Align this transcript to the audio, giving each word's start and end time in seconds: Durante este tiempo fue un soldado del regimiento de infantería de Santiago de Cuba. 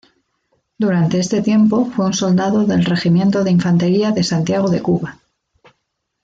Durante 0.79 1.19
este 1.19 1.43
tiempo 1.43 1.85
fue 1.85 2.07
un 2.07 2.15
soldado 2.15 2.65
del 2.65 2.85
regimiento 2.85 3.43
de 3.43 3.51
infantería 3.51 4.09
de 4.09 4.23
Santiago 4.23 4.67
de 4.67 4.81
Cuba. 4.81 5.19